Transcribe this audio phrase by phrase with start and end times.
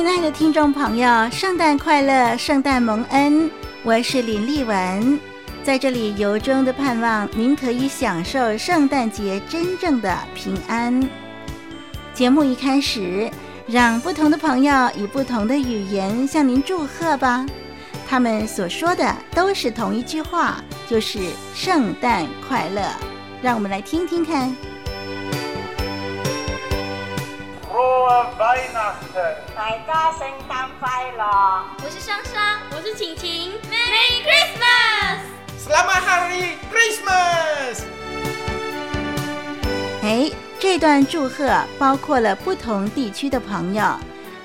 [0.00, 3.50] 亲爱的听众朋友，圣诞快乐，圣诞蒙恩！
[3.82, 5.20] 我是林丽文，
[5.62, 11.06] 在这里由衷的盼望您可以享受圣诞节真正的平安。
[12.14, 13.30] 节目一开始，
[13.66, 17.44] 让不同的朋友以不同的语言向您祝贺吧。
[18.08, 21.18] 他们所说的都是同一句话，就是
[21.54, 22.80] 圣诞快乐。
[23.42, 24.50] 让我们来听听看。
[28.50, 28.56] 大
[29.86, 31.24] 家圣诞快乐！
[31.84, 37.84] 我是双双，我是晴晴，Merry Christmas！Selamat Hari Christmas！
[40.02, 43.84] 哎，这段祝贺包括了不同地区的朋友，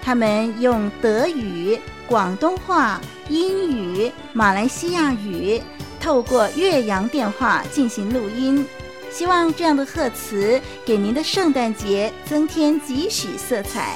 [0.03, 5.59] 他们用德语、广东话、英语、马来西亚语，
[5.99, 8.67] 透过越洋电话进行录音。
[9.17, 13.95] 希望这样的贺词给您的圣诞节增添几许色彩。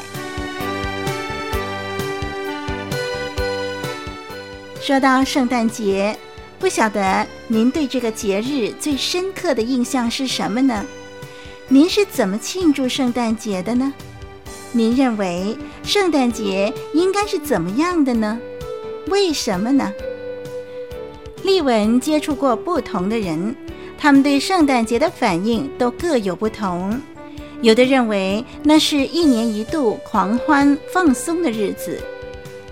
[4.81, 6.17] 说到圣诞节，
[6.57, 10.85] 不晓得您对这个节日最深刻的印象是什么呢？
[11.67, 13.93] 您是怎么庆祝圣诞节的呢？
[14.71, 18.39] 您认为圣诞节应该是怎么样的呢？
[19.07, 19.91] 为什么呢？
[21.43, 23.53] 丽文接触过不同的人。
[24.01, 26.99] 他们对圣诞节的反应都各有不同，
[27.61, 31.99] 有的认为那是一年一度狂欢放松的日子，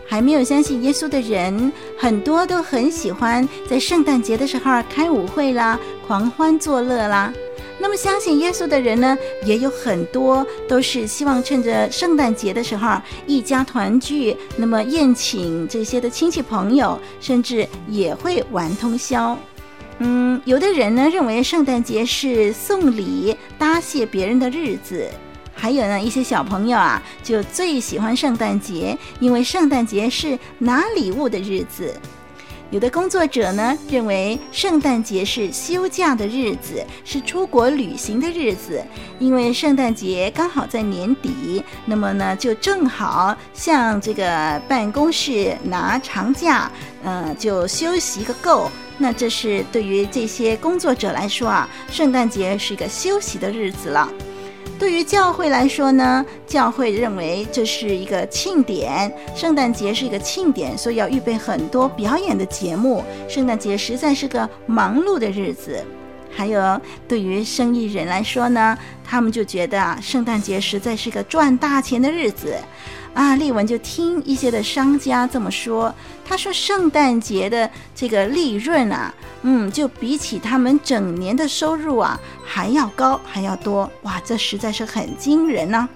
[0.08, 7.34] 还没有相信耶稣的人，很多都很喜欢在圣诞节的时候开舞会啦，狂欢作乐啦。
[7.78, 19.38] 那么相信耶稣的人呢，也有很多都是希望趁着圣诞节的时候一家团聚，那么宴请这些的亲戚朋友，甚至也会玩通宵。
[20.00, 25.10] 嗯，有的人呢认为圣诞节是送礼答谢别人的日子，
[25.56, 31.94] 还有呢一些小朋友啊就最喜欢圣诞节，因为圣诞节是拿礼物的日子。
[32.70, 38.84] 有的工作者呢认为圣诞节是休假的日子，是出国旅行的日子，
[39.20, 46.70] 因为圣诞节刚好在年底，那么呢就正好向这个办公室拿长假，
[47.04, 48.70] 呃，就休息个够。
[48.98, 54.12] 那这是对于这些工作者来说啊，圣诞节是一个休息的日子了。
[54.80, 63.04] 对于教会来说呢，教会认为这是一个庆典，圣诞节是一个庆典，所以要预备很多表演的节目。
[63.28, 65.84] 圣诞节实在是个忙碌的日子。
[66.30, 72.56] 还有对于生意人来说呢，他们就觉得啊，圣诞节实在是个赚大钱的日子。
[73.18, 75.92] 啊，丽文就听一些的商家这么说。
[76.24, 79.12] 他说，圣诞节的这个利润啊，
[79.42, 83.92] 嗯，就比起他们整年的收入啊还要高，还要多。
[84.04, 85.90] 哇，这实在是很惊人呢、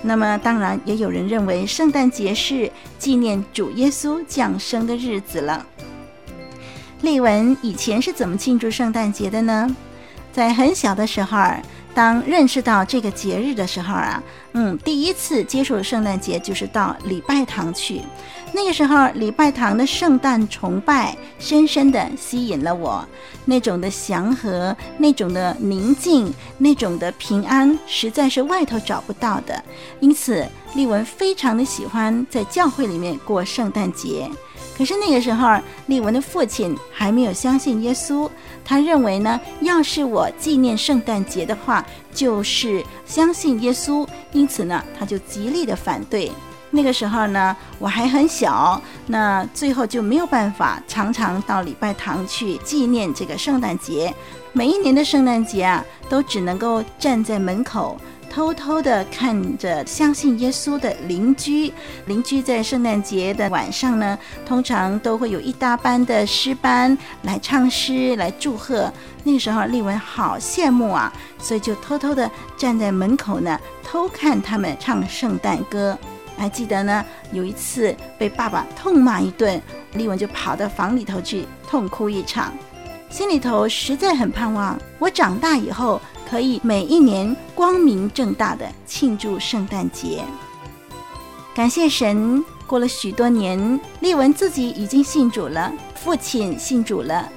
[0.00, 5.66] 那么，当然也有人认为圣诞节是纪念主耶稣降生的日子了。
[7.02, 9.76] 丽文以前是怎么庆祝圣诞节的呢？
[10.32, 11.38] 在很小的时候。
[11.96, 18.02] 当认识到这个节日的时候啊，嗯，第一次接触圣诞节就是到礼拜堂去。
[18.52, 23.02] 那个时候，礼拜堂的圣诞崇拜深深地吸引了我。
[23.46, 29.64] 那种的祥和，那种的宁静，那种的平安，实在是外头找不到的。
[30.00, 34.30] 因此，丽文非常的喜欢在教会里面过圣诞节。
[34.76, 38.28] 可是那个时候，丽文的父亲还没有相信耶稣。
[38.66, 46.32] 他认为呢，要是我纪念圣诞节的话，就是相信耶稣，因此呢，他就极力的反对。
[46.72, 54.12] 那个时候呢，我还很小，那最后就没有办法常常到礼拜堂去纪念这个圣诞节。
[54.52, 57.96] 每一年的圣诞节啊，都只能够站在门口。
[58.30, 61.72] 偷偷地看着相信耶稣的邻居，
[62.06, 68.92] 邻居在圣诞节的晚上呢，通常都会有一大班的诗班来唱诗来祝贺。
[69.24, 75.96] 那个时候，丽文好羡慕啊，所以就偷偷地站在门口呢，偷看他们唱圣诞歌。
[76.38, 77.02] 还记得呢，
[77.32, 79.60] 有一次被爸爸痛骂一顿，
[79.94, 82.52] 丽文就跑到房里头去痛哭一场，
[83.10, 86.00] 心里头实在很盼望，我长大以后。
[86.28, 90.24] 可以每一年光明正大的庆祝圣诞节。
[91.54, 97.28] 感谢神，过了许多年，丽文自己已经信主了，父亲信主了，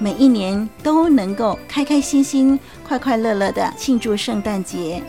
[0.00, 5.00] 每一年都能够开开心心、快快乐乐的庆祝圣诞节。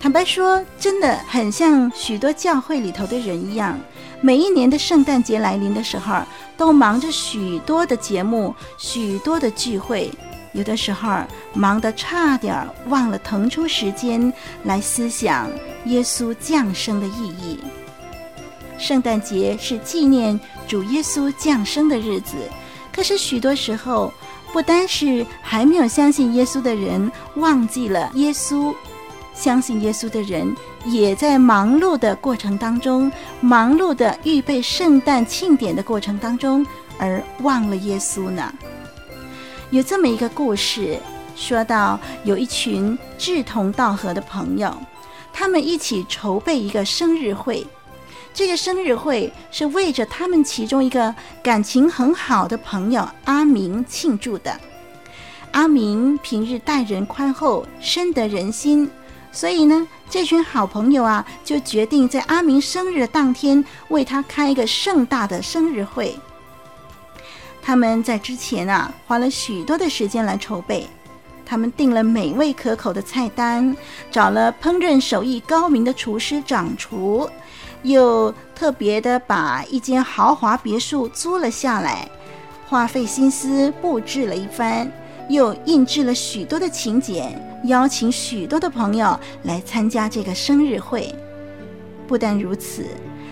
[0.00, 3.78] 坦白说，真的很像许多教会里头的人一样，
[4.22, 6.22] 每一年的圣诞节来临的时候，
[6.56, 10.10] 都忙着许多的节目、许多的聚会。
[10.52, 11.08] 有的时候
[11.54, 14.32] 忙得差点忘了腾出时间
[14.64, 15.48] 来思想
[15.86, 17.60] 耶稣降生的意义。
[18.76, 22.34] 圣诞节是纪念主耶稣降生的日子。
[22.92, 24.12] 可是许多时候，
[24.52, 28.74] 不单是还没有相信耶稣的人忘记了耶稣，
[29.32, 30.52] 相信耶稣的人
[30.84, 33.10] 也在忙碌的过程当中，
[33.40, 36.66] 忙碌的预备圣诞庆典的过程当中，
[36.98, 38.52] 而忘了耶稣呢。
[39.70, 40.98] 有这么一个故事，
[41.36, 44.74] 说到有一群志同道合的朋友，
[45.32, 47.66] 他们一起筹备一个生日会。
[48.32, 54.58] 这个生日会是为着他们其中一个感情很好的朋友阿明庆祝的。
[55.52, 58.88] 阿明平日待人宽厚，深得人心，
[59.32, 66.18] 所以呢，这群好朋友啊，就决定在阿明生日的当天为他开一个盛大的生日会。
[67.62, 70.88] 他们在之前啊，花了许多的时间来筹备，
[71.46, 73.76] 他们订了美味可口的菜单，
[74.10, 77.28] 找了烹饪手艺高明的厨师掌厨。
[77.82, 82.06] 又特别的把一间豪华别墅租了下来，
[82.66, 84.90] 花费心思布置了一番，
[85.30, 91.14] 又印制了许多的请柬，邀请许多的朋友来参加这个生日会。
[92.06, 92.84] 不但如此，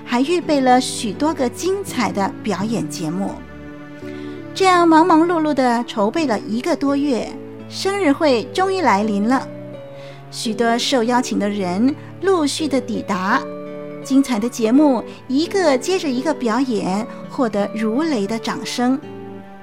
[0.05, 3.33] 还预备了许多个精彩的表演节目。
[4.55, 7.29] 这样忙忙碌碌的筹备了一个多月，
[7.69, 9.47] 生日会终于来临了。
[10.31, 13.43] 许多受邀请的人陆续的抵达。
[14.05, 18.99] 精彩的节目一个接着一个表演，获得如雷的掌声。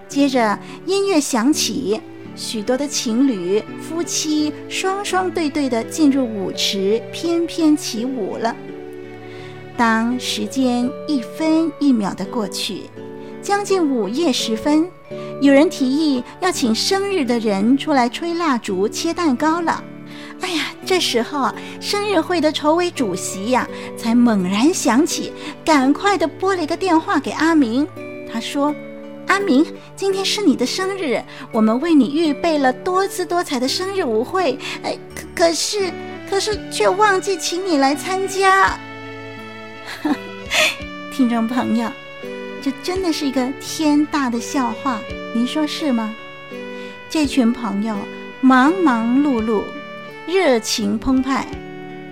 [0.07, 1.99] 接着音乐响起，
[2.35, 8.55] 许多的情侣、夫妻双双对对的进入舞池，翩翩起舞了。
[9.77, 12.83] 当时间一分一秒的过去，
[13.41, 14.89] 将近午夜时分，
[15.41, 19.83] 有人提议要请生日的人出来吹蜡烛、切蛋糕了。
[20.41, 23.67] 哎呀，这时候生日会的筹委主席呀，
[23.97, 25.31] 才猛然想起，
[25.63, 27.87] 赶快的拨了一个电话给阿明。
[28.31, 28.73] 他说
[29.27, 34.57] ：“阿明，今天是你的生日，我们为你预备了多姿多彩的生日舞会。
[34.83, 35.91] 哎，可可是，
[36.29, 38.77] 可是却忘记请你来参加。
[41.11, 41.89] ”听众朋友，
[42.61, 44.99] 这真的是一个天大的笑话，
[45.33, 46.13] 您说是吗？
[47.09, 47.95] 这群朋友
[48.41, 49.63] 忙忙碌碌。
[50.27, 51.45] 热情澎湃，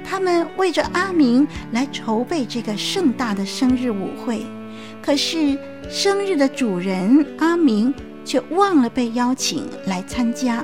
[0.07, 4.45] 他们为着阿明来筹备这个盛大的生日舞会，
[5.01, 5.57] 可是
[5.89, 7.93] 生日的主人阿明
[8.23, 10.63] 却忘了被邀请来参加。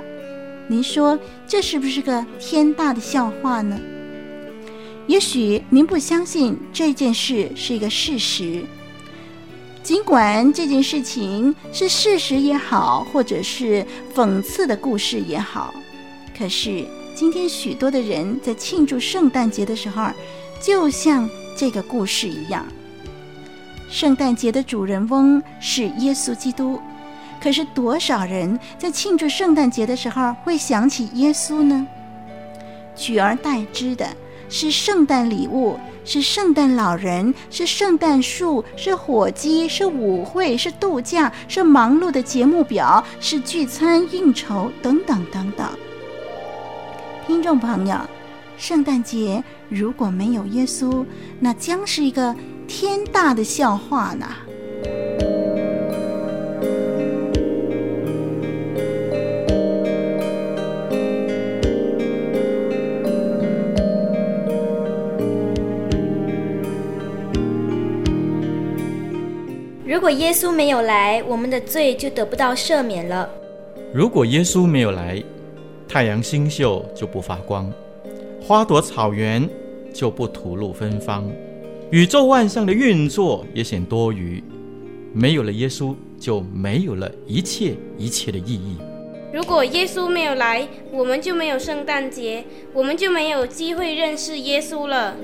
[0.68, 1.18] 您说
[1.48, 3.80] 这是不是个天大的笑话呢？
[5.08, 8.64] 也许您不相信这件事是一个事实，
[9.82, 15.74] 尽管这件事情是事实也好，或者是讽刺的故事也好，
[16.38, 16.86] 可是。
[17.16, 20.10] 今天许多的人在庆祝圣诞节的时候，
[20.62, 22.66] 就像这个故事一样。
[23.90, 26.80] 圣诞节的主人翁是耶稣基督，
[27.42, 31.88] 可是多少人在庆祝圣诞节的时候会想起耶稣呢？
[32.96, 34.06] 取而代之的
[34.48, 45.68] 是圣诞礼物，是圣诞老人，是圣诞树，是火鸡，是舞会，是度假，是忙碌的节目表，是聚餐应酬等等等等。
[47.26, 47.98] 听众朋友，
[48.56, 51.04] 圣诞节如果没有耶稣，
[51.40, 52.36] 那将是一个
[52.70, 54.28] 天大的笑话呢。
[69.84, 73.28] 如果耶稣没有来，我们的罪就得不到赦免了。
[73.92, 75.22] 如果耶稣没有来，
[75.88, 77.72] 太阳星宿就不发光，
[78.40, 79.50] 花朵草原
[79.92, 81.30] 就不吐露芬芳，
[81.92, 84.44] 宇宙万象的运作也显多余。
[85.12, 88.78] 没有了耶稣，就没有了一切一切的意义。
[89.34, 95.16] 如果耶稣没有来，我们就没有圣诞节，我们就没有机会认识耶稣了。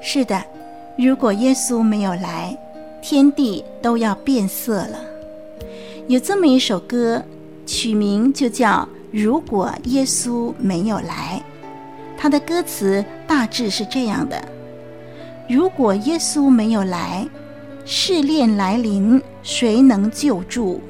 [0.00, 0.44] 是的，
[0.98, 2.56] 如果耶稣没有来，
[3.02, 4.98] 天地都要变色了。
[6.06, 7.22] 有这么一首歌，
[7.66, 8.68] 曲名就叫
[9.10, 11.42] 《如果耶稣没有来》。
[12.16, 14.40] 它的歌词大致是这样的：
[15.48, 17.28] 如果耶稣没有来，
[17.84, 20.80] 试炼来临，谁能救助？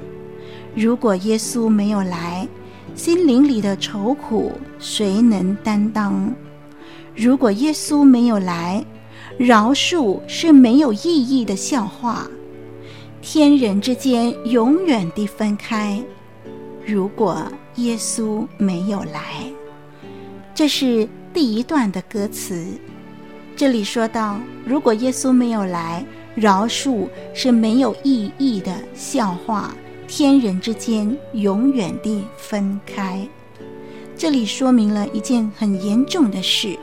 [0.75, 2.47] 如果耶稣没有来，
[2.95, 6.31] 心灵里的愁苦谁能担当？
[7.17, 8.85] 如果耶稣没有来，
[9.39, 12.29] 饶恕是没有意义的笑话，
[13.21, 16.03] 天人之间永远地分开。
[16.87, 17.43] 如果
[17.77, 19.45] 耶稣没有来，
[20.55, 22.67] 这是第一段的歌词。
[23.57, 29.75] 这里说到，如果耶稣没有来，饶恕是没有意义的笑话，
[30.07, 33.27] 天人之间永远地分开。
[34.17, 36.77] 这里说明了一件很严重的事：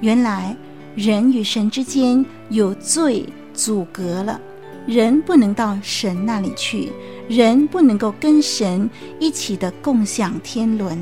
[0.00, 0.56] 原来
[0.94, 4.40] 人与神之间有罪阻隔了，
[4.86, 6.90] 人不能到神那里去，
[7.28, 8.88] 人不能够跟神
[9.20, 10.98] 一起的共享天伦。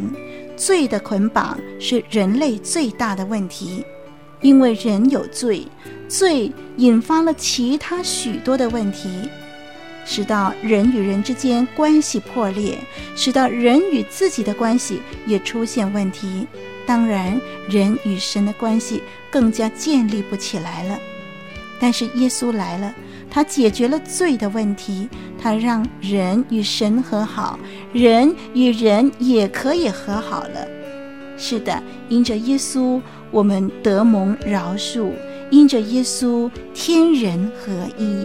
[0.57, 3.85] 罪的捆绑是人类最大的问题。
[4.43, 5.67] 因为人有罪，
[6.09, 9.09] 罪引发了其他许多的问题，
[10.05, 12.79] 使到人与人之间关系破裂，
[13.17, 16.47] 使到人与自己的关系也出现问题。
[16.87, 20.99] 当然，人与神的关系更加建立不起来了。
[21.81, 22.95] 但是耶稣来了，
[23.31, 27.59] 他解决了罪的问题，他让人与神和好，
[27.93, 30.67] 人与人也可以和好了。
[31.37, 33.01] 是的，因着耶稣。
[33.33, 35.11] 我们得蒙饶恕，
[35.51, 38.25] 因着耶稣天人合一。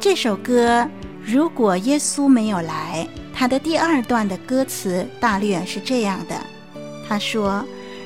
[0.00, 0.88] 这首歌
[1.22, 6.34] 如果耶稣没有来，它的第二段的歌词大略是这样的：
[7.08, 7.64] 他说，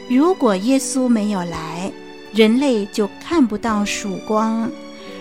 [0.08, 1.90] 如果耶稣没有来，
[2.32, 4.68] 人类就看不到曙光；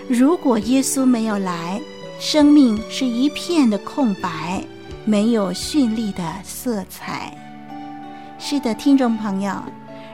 [0.08, 1.80] 如果耶稣没有来，
[2.18, 4.64] 生命是一片的空白，
[5.04, 7.36] 没有绚丽的色彩。
[8.38, 9.52] 是的，听众朋友。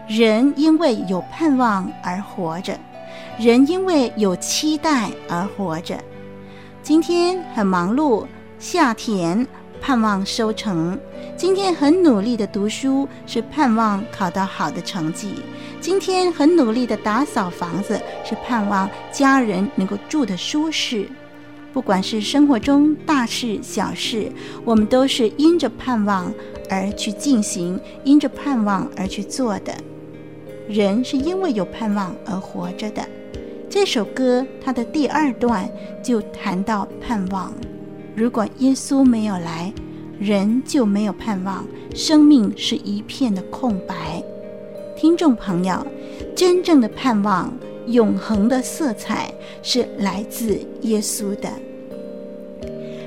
[0.07, 2.79] 人因为有盼望而活着，
[3.39, 5.99] 人因为有期待而活着。
[6.83, 8.27] 今天很忙碌，
[8.59, 9.47] 下田
[9.81, 10.95] 盼望收成；
[11.37, 15.31] 今天很努力的读书，是盼望考到好的成绩；
[15.81, 21.09] 今天很努力的打扫房子，是盼望家人能够住得舒适。
[21.73, 24.31] 不管是生活中大事小事，
[24.65, 26.33] 我们都是因着盼望
[26.71, 29.75] 而去进行，因着盼望而去做的。
[30.69, 33.05] 人是因为有盼望而活着的。
[33.69, 35.69] 这首歌它的第二段
[36.01, 37.53] 就谈到盼望。
[38.15, 39.73] 如果耶稣没有来，
[40.25, 44.25] 人就没有盼望，生命是一片的空白。
[44.97, 45.87] 听众朋友，
[46.35, 47.53] 真正的盼望、
[47.89, 49.31] 永恒的色彩
[49.63, 51.51] 是来自耶稣的。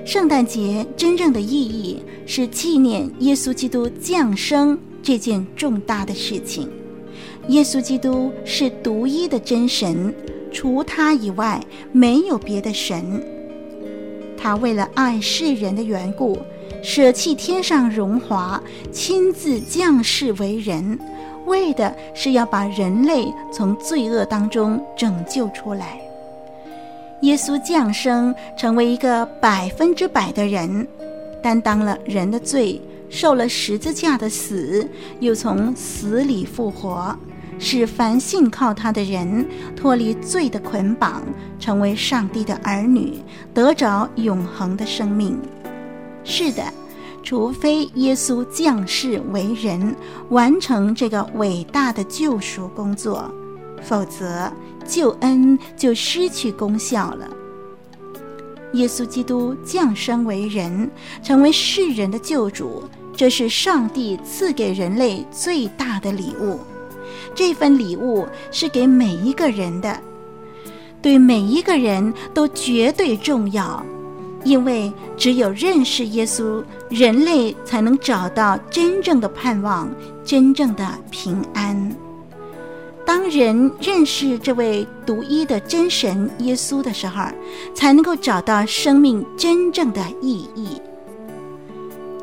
[0.05, 6.69] 圣诞节真正的意义是纪念耶稣基督降生这件重大的事情。
[7.47, 10.13] 耶稣基督是独一的真神，
[10.51, 11.59] 除他以外
[11.91, 13.23] 没有别的神。
[14.37, 16.37] 他为了爱世人的缘故，
[16.87, 18.63] 舍弃天上荣华，
[18.93, 20.97] 亲自降世为人，
[21.45, 25.99] 为的是要把人类从罪恶当中拯救出来。
[27.23, 30.87] 耶稣降生，成为一个百分之百的人，
[31.43, 34.89] 担当了人的罪，受了十字架的死，
[35.19, 37.13] 又从死里复活。
[37.59, 41.21] 使凡信靠他的人脱离罪的捆绑，
[41.59, 43.15] 成为上帝的儿女，
[43.53, 45.37] 得着永恒的生命。
[46.29, 46.61] 是的，
[47.23, 49.95] 除非耶稣降世为人，
[50.29, 53.31] 完成这个伟大的救赎工作，
[53.81, 54.51] 否则
[54.85, 57.29] 救恩就失去功效了。
[58.73, 60.91] 耶稣基督降生为人，
[61.23, 62.83] 成为世人的救主，
[63.15, 66.59] 这是上帝赐给人类最大的礼物。
[67.33, 69.97] 这份礼物是给每一个人的，
[71.01, 73.83] 对每一个人都绝对重要，
[74.43, 79.89] 因为只有认识耶稣，人类才能找到真正的盼望，
[80.23, 81.95] 真正的平安。
[83.05, 87.23] 当人认识这位独一的真神耶稣的时候，
[87.73, 90.81] 才能够找到生命真正的意义。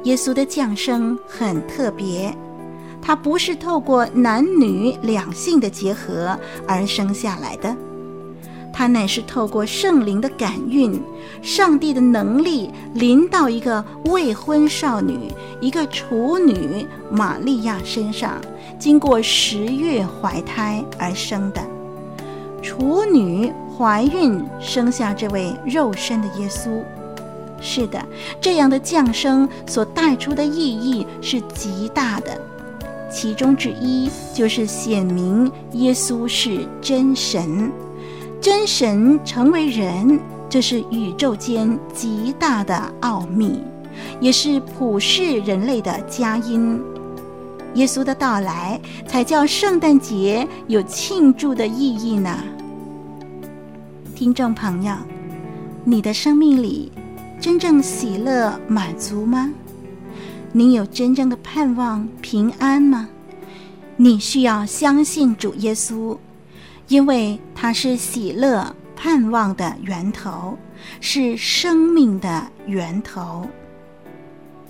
[0.04, 2.35] 耶稣的降生很特别。
[3.00, 7.76] 他不是透过男女两性的结合而生下来的，
[8.76, 11.00] 他乃是透过圣灵的感孕，
[11.40, 18.40] 上帝的能力临到一个未婚少女、一个处女玛利亚身上，
[18.76, 21.62] 经过十月怀胎而生的。
[22.61, 26.83] 处女怀孕生下这位肉身的耶稣，
[27.61, 28.04] 是的，
[28.40, 32.37] 这样的降生所带出的意义是极大的。
[33.09, 37.71] 其中之一就是显明耶稣是真神，
[38.44, 40.20] 真神成为人，
[40.50, 43.58] 这是宇宙间极大的奥秘，
[44.20, 46.78] 也是普世人类的佳音。
[47.72, 52.38] 耶稣的到来，才叫圣诞节有庆祝的意义呢。
[54.14, 54.92] 听众朋友，
[55.82, 56.92] 你的生命里
[57.40, 59.50] 真正喜乐满足吗？
[60.52, 63.08] 你有真正的盼望平安吗？
[63.96, 66.14] 你需要相信主耶稣，
[66.88, 70.57] 因为它是喜乐盼望的源头，
[71.00, 73.49] 是生命的源头。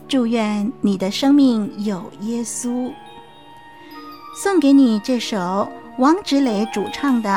[0.07, 2.93] 祝愿你的生命有耶稣。
[4.43, 5.69] 送给你这首
[5.99, 7.31] 王芷蕾主唱的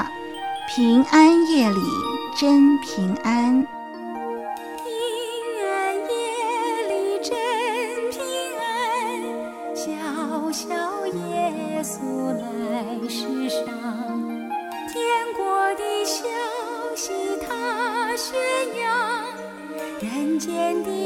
[0.76, 1.82] 《平安夜里
[2.36, 3.64] 真平安》。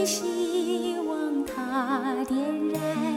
[0.05, 2.39] 希望它点
[2.69, 3.10] 燃。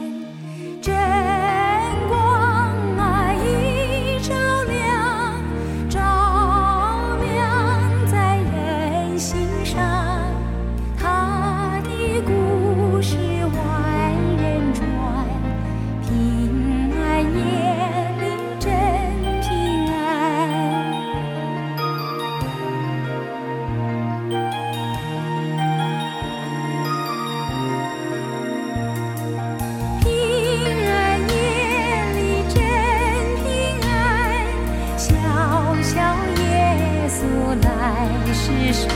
[38.45, 38.87] 世上，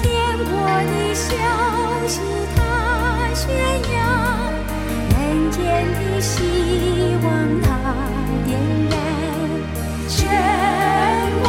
[0.00, 1.28] 天国的消
[2.06, 2.20] 息
[2.56, 2.58] 它
[3.34, 3.44] 宣
[3.92, 4.00] 扬，
[5.10, 5.60] 人间
[5.92, 6.32] 的希
[7.22, 7.28] 望
[7.60, 7.68] 它
[8.46, 8.50] 点
[8.88, 8.92] 燃
[10.08, 10.16] 全
[11.42, 11.46] 国。